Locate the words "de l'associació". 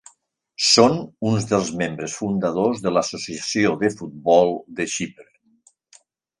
2.87-3.77